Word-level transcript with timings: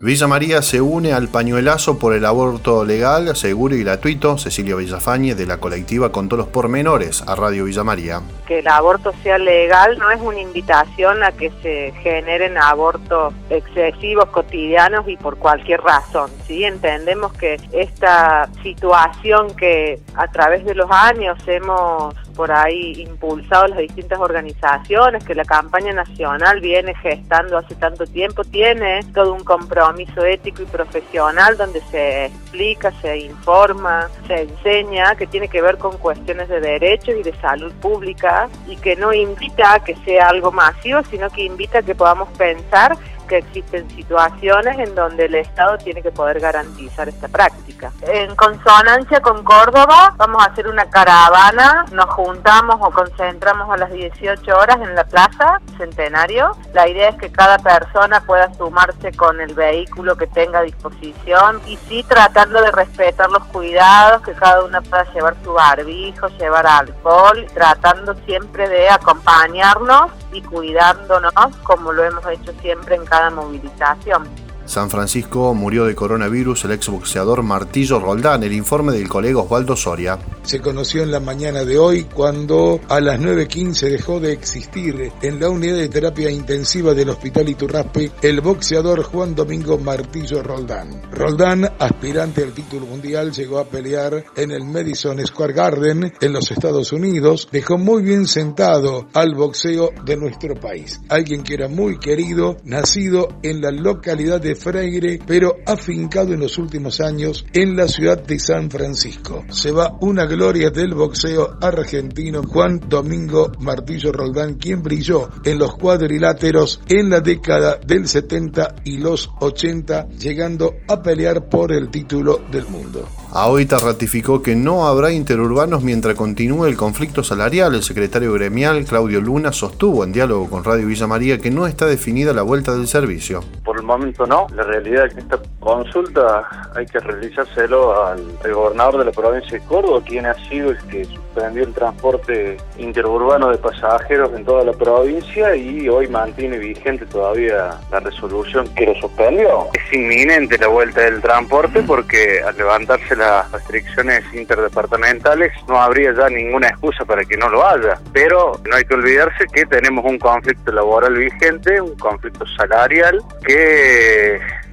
Villa 0.00 0.28
María 0.28 0.62
se 0.62 0.80
une 0.80 1.12
al 1.12 1.26
pañuelazo 1.26 1.98
por 1.98 2.14
el 2.14 2.24
aborto 2.24 2.84
legal, 2.84 3.34
seguro 3.34 3.74
y 3.74 3.82
gratuito. 3.82 4.38
Cecilia 4.38 4.76
Villafañe 4.76 5.34
de 5.34 5.44
la 5.44 5.56
colectiva 5.56 6.12
contó 6.12 6.36
los 6.36 6.46
pormenores 6.46 7.24
a 7.26 7.34
Radio 7.34 7.64
Villa 7.64 7.82
María. 7.82 8.22
Que 8.46 8.60
el 8.60 8.68
aborto 8.68 9.12
sea 9.24 9.38
legal 9.38 9.98
no 9.98 10.08
es 10.12 10.20
una 10.20 10.38
invitación 10.38 11.24
a 11.24 11.32
que 11.32 11.50
se 11.62 11.92
generen 12.00 12.56
abortos 12.58 13.34
excesivos, 13.50 14.26
cotidianos 14.26 15.08
y 15.08 15.16
por 15.16 15.36
cualquier 15.36 15.80
razón. 15.80 16.30
¿sí? 16.46 16.62
Entendemos 16.62 17.32
que 17.32 17.60
esta 17.72 18.48
situación 18.62 19.56
que 19.56 19.98
a 20.14 20.28
través 20.30 20.64
de 20.64 20.76
los 20.76 20.88
años 20.92 21.40
hemos 21.48 22.14
por 22.38 22.52
ahí 22.52 22.92
impulsado 23.02 23.66
las 23.66 23.78
distintas 23.78 24.20
organizaciones, 24.20 25.24
que 25.24 25.34
la 25.34 25.44
campaña 25.44 25.92
nacional 25.92 26.60
viene 26.60 26.94
gestando 26.94 27.58
hace 27.58 27.74
tanto 27.74 28.06
tiempo, 28.06 28.44
tiene 28.44 29.00
todo 29.12 29.34
un 29.34 29.42
compromiso 29.42 30.24
ético 30.24 30.62
y 30.62 30.66
profesional 30.66 31.56
donde 31.56 31.80
se 31.90 32.26
explica, 32.26 32.92
se 33.02 33.18
informa, 33.18 34.08
se 34.28 34.42
enseña, 34.42 35.16
que 35.16 35.26
tiene 35.26 35.48
que 35.48 35.60
ver 35.60 35.78
con 35.78 35.98
cuestiones 35.98 36.48
de 36.48 36.60
derechos 36.60 37.16
y 37.18 37.24
de 37.24 37.34
salud 37.40 37.72
pública 37.82 38.48
y 38.68 38.76
que 38.76 38.94
no 38.94 39.12
invita 39.12 39.74
a 39.74 39.80
que 39.80 39.96
sea 40.04 40.28
algo 40.28 40.52
masivo, 40.52 41.00
sino 41.10 41.30
que 41.30 41.42
invita 41.42 41.80
a 41.80 41.82
que 41.82 41.96
podamos 41.96 42.28
pensar 42.38 42.96
que 43.28 43.38
existen 43.38 43.88
situaciones 43.90 44.78
en 44.78 44.94
donde 44.94 45.26
el 45.26 45.34
Estado 45.36 45.78
tiene 45.78 46.02
que 46.02 46.10
poder 46.10 46.40
garantizar 46.40 47.08
esta 47.08 47.28
práctica. 47.28 47.92
En 48.02 48.34
consonancia 48.34 49.20
con 49.20 49.44
Córdoba, 49.44 50.14
vamos 50.16 50.42
a 50.42 50.50
hacer 50.50 50.66
una 50.66 50.90
caravana, 50.90 51.84
nos 51.92 52.06
juntamos 52.06 52.76
o 52.80 52.90
concentramos 52.90 53.70
a 53.70 53.76
las 53.76 53.92
18 53.92 54.56
horas 54.56 54.78
en 54.80 54.94
la 54.94 55.04
plaza 55.04 55.60
Centenario. 55.76 56.56
La 56.72 56.88
idea 56.88 57.10
es 57.10 57.16
que 57.16 57.30
cada 57.30 57.58
persona 57.58 58.20
pueda 58.22 58.52
sumarse 58.54 59.12
con 59.12 59.40
el 59.40 59.54
vehículo 59.54 60.16
que 60.16 60.26
tenga 60.26 60.60
a 60.60 60.62
disposición 60.62 61.60
y 61.66 61.76
sí 61.88 62.04
tratando 62.08 62.60
de 62.62 62.72
respetar 62.72 63.30
los 63.30 63.44
cuidados, 63.44 64.22
que 64.22 64.32
cada 64.32 64.64
una 64.64 64.80
pueda 64.80 65.04
llevar 65.12 65.36
su 65.44 65.52
barbijo, 65.52 66.28
llevar 66.38 66.66
alcohol, 66.66 67.46
tratando 67.54 68.14
siempre 68.26 68.68
de 68.68 68.88
acompañarnos 68.88 70.10
y 70.32 70.42
cuidándonos 70.42 71.32
como 71.62 71.92
lo 71.92 72.04
hemos 72.04 72.26
hecho 72.26 72.52
siempre 72.60 72.96
en 72.96 73.04
cada 73.04 73.17
movilización. 73.30 74.47
San 74.68 74.90
Francisco 74.90 75.54
murió 75.54 75.86
de 75.86 75.94
coronavirus 75.94 76.66
el 76.66 76.72
exboxeador 76.72 77.42
Martillo 77.42 77.98
Roldán, 77.98 78.42
el 78.42 78.52
informe 78.52 78.92
del 78.92 79.08
colega 79.08 79.40
Osvaldo 79.40 79.74
Soria. 79.74 80.18
Se 80.42 80.60
conoció 80.60 81.02
en 81.02 81.10
la 81.10 81.20
mañana 81.20 81.64
de 81.64 81.78
hoy 81.78 82.04
cuando 82.04 82.78
a 82.86 83.00
las 83.00 83.18
9.15 83.18 83.90
dejó 83.90 84.20
de 84.20 84.32
existir 84.32 85.10
en 85.22 85.40
la 85.40 85.48
unidad 85.48 85.76
de 85.76 85.88
terapia 85.88 86.30
intensiva 86.30 86.92
del 86.92 87.08
Hospital 87.08 87.48
Iturraspe 87.48 88.12
el 88.20 88.42
boxeador 88.42 89.04
Juan 89.04 89.34
Domingo 89.34 89.78
Martillo 89.78 90.42
Roldán. 90.42 91.00
Roldán, 91.12 91.64
aspirante 91.78 92.42
al 92.42 92.52
título 92.52 92.84
mundial, 92.84 93.32
llegó 93.32 93.60
a 93.60 93.64
pelear 93.64 94.22
en 94.36 94.50
el 94.50 94.64
Madison 94.64 95.18
Square 95.26 95.54
Garden 95.54 96.12
en 96.20 96.32
los 96.34 96.50
Estados 96.50 96.92
Unidos, 96.92 97.48
dejó 97.50 97.78
muy 97.78 98.02
bien 98.02 98.26
sentado 98.26 99.08
al 99.14 99.34
boxeo 99.34 99.92
de 100.04 100.16
nuestro 100.18 100.54
país. 100.56 101.00
Alguien 101.08 101.42
que 101.42 101.54
era 101.54 101.68
muy 101.68 101.98
querido, 101.98 102.58
nacido 102.64 103.28
en 103.42 103.62
la 103.62 103.70
localidad 103.70 104.42
de 104.42 104.57
Freire, 104.58 105.18
pero 105.26 105.56
afincado 105.64 106.34
en 106.34 106.40
los 106.40 106.58
últimos 106.58 107.00
años 107.00 107.46
en 107.52 107.76
la 107.76 107.88
ciudad 107.88 108.22
de 108.22 108.38
San 108.38 108.70
Francisco. 108.70 109.44
Se 109.48 109.70
va 109.70 109.96
una 110.00 110.26
gloria 110.26 110.70
del 110.70 110.94
boxeo 110.94 111.56
argentino 111.60 112.42
Juan 112.42 112.80
Domingo 112.88 113.52
Martillo 113.60 114.12
Roldán, 114.12 114.54
quien 114.54 114.82
brilló 114.82 115.28
en 115.44 115.58
los 115.58 115.76
cuadriláteros 115.76 116.80
en 116.88 117.10
la 117.10 117.20
década 117.20 117.78
del 117.86 118.08
70 118.08 118.76
y 118.84 118.98
los 118.98 119.30
80, 119.40 120.08
llegando 120.18 120.74
a 120.88 121.02
pelear 121.02 121.48
por 121.48 121.72
el 121.72 121.90
título 121.90 122.40
del 122.50 122.66
mundo. 122.66 123.08
AOITA 123.30 123.78
ratificó 123.78 124.42
que 124.42 124.56
no 124.56 124.86
habrá 124.86 125.12
interurbanos 125.12 125.82
mientras 125.82 126.14
continúe 126.14 126.64
el 126.64 126.76
conflicto 126.76 127.22
salarial. 127.22 127.74
El 127.74 127.82
secretario 127.82 128.32
gremial, 128.32 128.84
Claudio 128.84 129.20
Luna, 129.20 129.52
sostuvo 129.52 130.02
en 130.02 130.12
diálogo 130.12 130.48
con 130.48 130.64
Radio 130.64 130.86
Villa 130.86 131.06
María 131.06 131.38
que 131.38 131.50
no 131.50 131.66
está 131.66 131.86
definida 131.86 132.32
la 132.32 132.42
vuelta 132.42 132.74
del 132.74 132.88
servicio. 132.88 133.44
Por 133.64 133.77
momento 133.88 134.26
no. 134.26 134.46
La 134.54 134.62
realidad 134.62 135.06
es 135.06 135.14
que 135.14 135.20
esta 135.20 135.38
consulta 135.58 136.48
hay 136.76 136.86
que 136.86 137.00
realizárselo 137.00 138.06
al, 138.06 138.22
gobernador 138.52 138.98
de 138.98 139.04
la 139.06 139.12
provincia 139.12 139.58
de 139.58 139.64
Córdoba, 139.64 140.00
quien 140.06 140.26
ha 140.26 140.34
sido 140.48 140.70
el 140.70 140.78
que 140.88 141.04
suspendió 141.04 141.64
el 141.64 141.74
transporte 141.74 142.56
interurbano 142.78 143.50
de 143.50 143.58
pasajeros 143.58 144.32
en 144.34 144.44
toda 144.44 144.64
la 144.64 144.72
provincia 144.72 145.54
y 145.56 145.88
hoy 145.88 146.06
mantiene 146.08 146.58
vigente 146.58 147.06
todavía 147.06 147.78
la 147.90 148.00
resolución 148.00 148.68
que 148.74 148.86
lo 148.86 148.94
suspendió. 148.96 149.68
Es 149.72 149.92
inminente 149.92 150.58
la 150.58 150.68
vuelta 150.68 151.02
del 151.02 151.20
transporte 151.20 151.82
porque 151.82 152.40
al 152.42 152.56
levantarse 152.56 153.16
las 153.16 153.50
restricciones 153.52 154.22
interdepartamentales 154.34 155.52
no 155.68 155.80
habría 155.80 156.12
ya 156.12 156.28
ninguna 156.28 156.68
excusa 156.68 157.04
para 157.04 157.24
que 157.24 157.36
no 157.36 157.48
lo 157.48 157.66
haya. 157.66 157.98
Pero 158.12 158.52
no 158.68 158.76
hay 158.76 158.84
que 158.84 158.94
olvidarse 158.94 159.44
que 159.52 159.64
tenemos 159.66 160.04
un 160.04 160.18
conflicto 160.18 160.72
laboral 160.72 161.14
vigente, 161.14 161.80
un 161.80 161.96
conflicto 161.96 162.44
salarial 162.56 163.22
que 163.46 163.77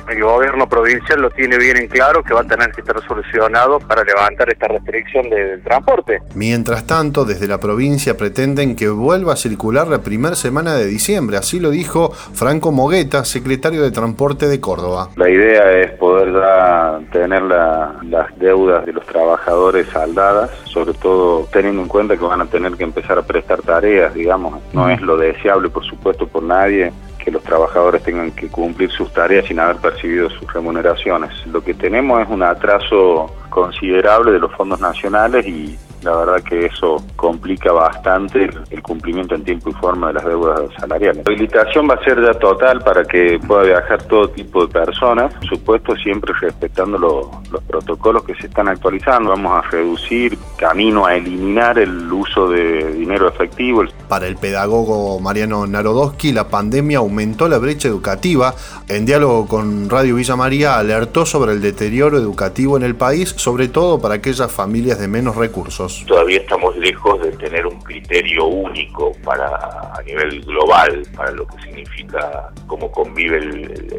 el 0.09 0.21
gobierno 0.21 0.69
provincial 0.69 1.21
lo 1.21 1.29
tiene 1.31 1.57
bien 1.57 1.77
en 1.77 1.87
claro 1.87 2.23
que 2.23 2.33
va 2.33 2.41
a 2.41 2.43
tener 2.43 2.71
que 2.71 2.81
estar 2.81 3.01
solucionado 3.07 3.79
para 3.79 4.03
levantar 4.03 4.49
esta 4.49 4.67
restricción 4.67 5.29
del 5.29 5.61
transporte. 5.63 6.19
Mientras 6.35 6.85
tanto, 6.85 7.25
desde 7.25 7.47
la 7.47 7.59
provincia 7.59 8.15
pretenden 8.15 8.75
que 8.75 8.89
vuelva 8.89 9.33
a 9.33 9.35
circular 9.35 9.87
la 9.87 9.99
primera 9.99 10.35
semana 10.35 10.75
de 10.75 10.85
diciembre, 10.85 11.37
así 11.37 11.59
lo 11.59 11.71
dijo 11.71 12.11
Franco 12.11 12.71
Mogueta, 12.71 13.25
secretario 13.25 13.81
de 13.81 13.91
Transporte 13.91 14.47
de 14.47 14.59
Córdoba. 14.61 15.09
La 15.15 15.29
idea 15.29 15.71
es 15.71 15.91
poder 15.93 16.33
ya 16.33 16.99
tener 17.11 17.41
las 17.41 18.37
deudas 18.37 18.85
de 18.85 18.93
los 18.93 19.05
trabajadores 19.05 19.87
saldadas, 19.89 20.51
sobre 20.65 20.93
todo 20.93 21.47
teniendo 21.51 21.81
en 21.81 21.87
cuenta 21.87 22.15
que 22.15 22.23
van 22.23 22.41
a 22.41 22.45
tener 22.45 22.73
que 22.73 22.83
empezar 22.83 23.17
a 23.17 23.23
prestar 23.23 23.61
tareas, 23.61 24.13
digamos, 24.13 24.61
no 24.73 24.89
es 24.89 25.01
lo 25.01 25.17
deseable 25.17 25.69
por 25.69 25.83
supuesto 25.83 26.27
por 26.27 26.43
nadie 26.43 26.91
que 27.25 27.31
los 27.31 27.41
trabajadores 27.41 28.03
tengan 28.03 28.31
que 28.31 28.47
cumplir 28.49 28.91
sus 28.91 29.11
tareas 29.11 29.47
sin 29.47 29.59
haber 29.59 29.77
percibido 29.77 30.29
sus 30.29 30.53
remuneraciones. 30.53 31.31
Lo 31.47 31.63
que 31.63 31.73
tenemos 31.73 32.21
es 32.21 32.29
un 32.29 32.43
atraso 32.43 33.35
considerable 33.49 34.31
de 34.31 34.39
los 34.39 34.51
fondos 34.53 34.79
nacionales 34.79 35.47
y 35.47 35.75
la 36.05 36.15
verdad 36.17 36.43
que 36.43 36.67
eso 36.67 37.03
complica 37.15 37.71
bastante 37.71 38.49
el 38.69 38.81
cumplimiento 38.83 39.35
en 39.35 39.43
tiempo 39.43 39.71
y 39.71 39.73
forma 39.73 40.07
de 40.07 40.13
las 40.13 40.25
deudas 40.25 40.61
salariales. 40.79 41.23
La 41.25 41.33
habilitación 41.33 41.89
va 41.89 41.95
a 41.95 42.03
ser 42.03 42.21
ya 42.21 42.33
total 42.35 42.79
para 42.81 43.03
que 43.03 43.39
pueda 43.45 43.63
viajar 43.63 44.03
todo 44.03 44.29
tipo 44.29 44.65
de 44.65 44.71
personas, 44.71 45.33
por 45.33 45.47
supuesto 45.47 45.95
siempre 45.95 46.33
respetando 46.39 46.97
los 46.97 47.63
protocolos 47.63 48.23
que 48.23 48.35
se 48.35 48.47
están 48.47 48.67
actualizando. 48.67 49.31
Vamos 49.31 49.65
a 49.65 49.69
reducir, 49.69 50.37
camino 50.57 51.05
a 51.05 51.15
eliminar 51.15 51.79
el 51.79 52.11
uso 52.11 52.49
de 52.49 52.93
dinero 52.93 53.27
efectivo. 53.27 53.83
Para 54.07 54.27
el 54.27 54.35
pedagogo 54.35 55.19
Mariano 55.19 55.65
Narodowski, 55.65 56.31
la 56.31 56.47
pandemia 56.49 56.99
aumentó 56.99 57.49
la 57.49 57.57
brecha 57.57 57.87
educativa. 57.87 58.53
En 58.87 59.05
diálogo 59.05 59.47
con 59.47 59.89
Radio 59.89 60.15
Villa 60.15 60.35
María 60.35 60.77
alertó 60.77 61.25
sobre 61.25 61.53
el 61.53 61.61
deterioro 61.61 62.17
educativo 62.17 62.77
en 62.77 62.83
el 62.83 62.95
país, 62.95 63.33
sobre 63.37 63.67
todo 63.67 63.99
para 63.99 64.15
aquellas 64.15 64.51
familias 64.51 64.99
de 64.99 65.07
menos 65.07 65.35
recursos. 65.35 65.94
Todavía 66.07 66.39
estamos 66.39 66.75
lejos 66.77 67.21
de 67.21 67.31
tener 67.31 67.65
un 67.65 67.79
criterio 67.81 68.45
único 68.45 69.11
para 69.23 69.47
a 69.47 70.01
nivel 70.03 70.41
global 70.41 71.03
para 71.15 71.31
lo 71.31 71.47
que 71.47 71.61
significa 71.63 72.49
cómo 72.67 72.91
convive 72.91 73.39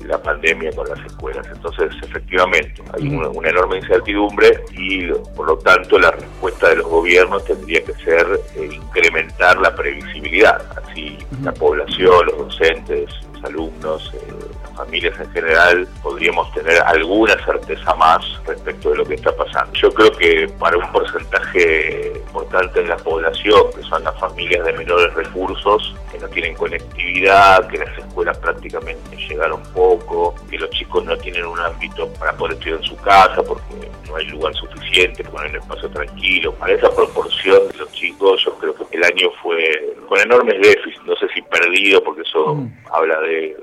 la 0.07 0.21
pandemia 0.23 0.71
con 0.73 0.89
las 0.89 1.05
escuelas. 1.05 1.47
Entonces, 1.53 1.91
efectivamente, 2.03 2.83
hay 2.93 3.09
una, 3.09 3.49
enorme 3.49 3.79
incertidumbre 3.79 4.61
y, 4.73 5.07
por 5.37 5.47
lo 5.47 5.59
tanto, 5.59 5.99
la 5.99 6.11
respuesta 6.11 6.69
de 6.69 6.77
los 6.77 6.87
gobiernos 6.87 7.45
tendría 7.45 7.83
que 7.85 7.93
ser 7.95 8.41
eh, 8.57 8.69
incrementar 8.73 9.59
la 9.59 9.75
previsibilidad. 9.75 10.61
Así, 10.85 11.17
la 11.43 11.53
población, 11.53 12.27
los 12.27 12.39
docentes, 12.39 13.11
los 13.35 13.45
alumnos, 13.45 14.13
eh, 14.15 14.46
familias 14.77 15.19
en 15.19 15.31
general 15.33 15.89
podríamos 16.03 16.53
tener 16.53 16.81
alguna 16.83 17.35
certeza 17.45 17.95
más 17.95 18.25
respecto 18.47 18.91
de 18.91 18.97
lo 18.97 19.05
que 19.05 19.15
está 19.15 19.35
pasando. 19.35 19.73
Yo 19.75 19.91
creo 19.93 20.13
que 20.13 20.49
para 20.59 20.77
un 20.77 20.93
porcentaje 20.93 22.13
importante 22.15 22.83
de 22.83 22.89
la 22.89 22.97
población, 22.97 23.63
que 23.75 23.83
son 23.83 24.05
las 24.05 24.19
familias 24.21 24.65
de 24.65 24.73
menores 24.75 25.13
recursos, 25.15 25.95
que 26.13 26.19
no 26.19 26.29
tienen 26.29 26.55
conectividad, 26.55 27.67
que 27.69 27.79
las 27.79 27.99
escuelas 27.99 28.39
prácticamente 28.39 29.17
llegaron 29.17 29.63
poco, 29.73 30.35
que 30.49 30.59
los 30.59 30.71
chicos 30.71 31.05
no 31.05 31.17
tienen 31.17 31.45
un 31.47 31.59
ámbito 31.59 32.09
para 32.15 32.33
poder 32.37 32.55
estudiar 32.55 32.79
en 32.79 32.85
su 32.85 32.97
casa 32.97 33.43
porque 33.43 33.91
no 34.09 34.17
hay 34.17 34.27
lugar 34.27 34.55
suficiente, 34.55 35.25
porque 35.25 35.39
no 35.39 35.43
hay 35.45 35.51
un 35.51 35.57
espacio 35.57 35.91
tranquilo. 35.91 36.53
Para 36.55 36.75
esa 36.75 36.95
proporción 36.95 37.69
de 37.69 37.79
los 37.79 37.93
chicos, 37.93 38.43
yo 38.45 38.55
creo 38.59 38.75
que 38.75 38.97
el 38.97 39.05
año 39.05 39.31
fue 39.43 39.97
con 40.09 40.21
enormes 40.21 40.61
déficits, 40.61 41.05
no 41.05 41.17
sé 41.17 41.27
si 41.35 41.43
perdido, 41.43 42.03
porque 42.03 42.23
eso 42.23 42.57
habla 42.93 43.21
de 43.21 43.57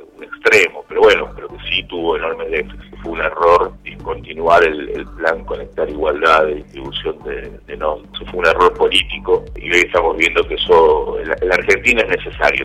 extremo, 0.44 0.84
pero 0.88 1.01
bueno, 1.01 1.30
creo 1.36 1.48
que 1.48 1.57
sí 1.69 1.84
tuvo 1.84 2.18
enormes 2.18 2.51
déficits. 2.51 3.01
Fue 3.01 3.12
un 3.12 3.22
error 3.22 3.74
continuar 4.04 4.63
el, 4.63 5.06
plan 5.18 5.44
Conectar 5.45 5.90
Igualdad 5.90 6.45
de 6.45 6.56
distribución 6.56 7.18
de, 7.24 7.57
de 7.66 7.78
no. 7.78 7.98
Eso 8.13 8.25
fue 8.30 8.42
un 8.42 8.48
error 8.48 8.74
político 8.74 9.45
y 9.56 9.72
hoy 9.72 9.80
estamos 9.81 10.18
viendo 10.18 10.45
que 10.48 10.56
eso 10.56 11.18
en 11.19 11.30
la 11.30 11.56
Argentina 11.56 12.01
es 12.01 12.10
necesario. 12.10 12.63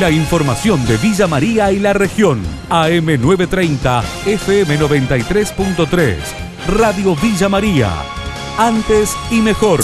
La 0.00 0.10
información 0.10 0.84
de 0.86 0.96
Villa 0.96 1.28
María 1.28 1.70
y 1.70 1.78
la 1.78 1.92
región. 1.92 2.42
AM930, 2.70 4.02
FM93.3. 4.24 6.16
Radio 6.66 7.14
Villa 7.14 7.48
María. 7.48 7.92
Antes 8.58 9.16
y 9.30 9.40
mejor. 9.40 9.80